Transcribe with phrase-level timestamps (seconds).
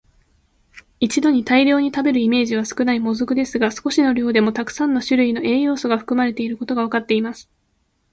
[0.99, 7.51] 一度に大量に食べるイメージは少ない「もずく」ですが、少しの量でもたくさんの種類の栄養素が含まれていることがわかっています。